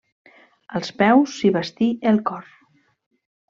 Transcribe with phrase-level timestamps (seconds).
[0.79, 2.51] Als peus s'hi bastí el cor.